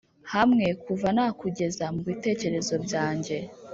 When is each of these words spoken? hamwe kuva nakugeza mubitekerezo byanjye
hamwe 0.33 0.65
kuva 0.83 1.07
nakugeza 1.15 1.85
mubitekerezo 1.95 2.75
byanjye 2.85 3.37